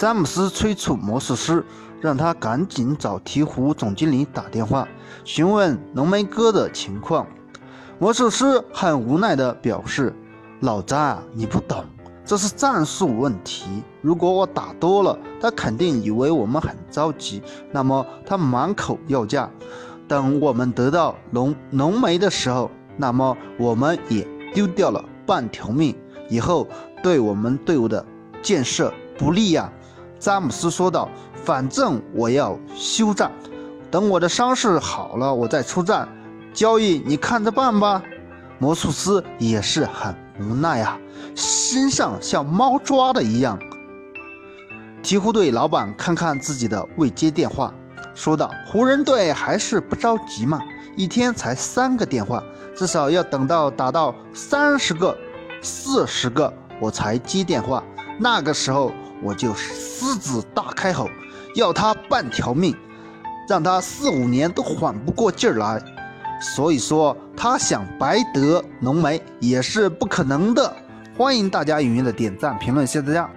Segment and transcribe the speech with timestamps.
[0.00, 1.62] 詹姆斯催促魔术师，
[2.00, 4.88] 让他赶紧找鹈鹕总经理打电话，
[5.24, 7.26] 询问浓眉哥的情况。
[7.98, 10.16] 魔术师很无奈地表示
[10.60, 11.84] ：“老詹，你不懂，
[12.24, 13.82] 这是战术问题。
[14.00, 19.50] 如果我打多了，他肯定以为我们很着急，那么他满口要价。
[20.08, 25.94] 等我们得到浓浓眉的时候，那么我们也丢掉了半条命，
[26.30, 26.66] 以后
[27.02, 28.02] 对我们队伍的
[28.40, 29.70] 建设不利呀。”
[30.20, 31.08] 詹姆斯说道
[31.46, 33.32] ：“反正我要休战，
[33.90, 36.06] 等我的伤势好了，我再出战。
[36.52, 38.02] 交易你看着办吧。”
[38.60, 40.98] 魔术师也是很无奈啊，
[41.34, 43.58] 心上像猫抓的一样。
[45.02, 47.72] 鹈鹕队老板看看自己的未接电话，
[48.14, 50.60] 说道：“湖人队还是不着急嘛，
[50.96, 52.44] 一天才三个电话，
[52.76, 55.16] 至少要等到打到三十个、
[55.62, 57.82] 四十个我才接电话。
[58.18, 58.92] 那个时候。”
[59.22, 61.08] 我就狮子大开口，
[61.54, 62.74] 要他半条命，
[63.48, 65.80] 让他四五年都缓不过劲儿来。
[66.40, 70.74] 所以说，他想白得浓眉也是不可能的。
[71.16, 73.30] 欢迎大家踊跃的点赞、评论，谢谢大家。